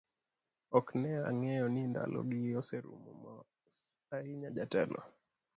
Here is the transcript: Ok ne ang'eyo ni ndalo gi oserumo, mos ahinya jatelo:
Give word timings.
Ok 0.77 0.87
ne 1.01 1.11
ang'eyo 1.29 1.65
ni 1.73 1.81
ndalo 1.91 2.17
gi 2.29 2.41
oserumo, 2.59 3.11
mos 3.21 3.69
ahinya 4.15 4.49
jatelo: 4.55 5.01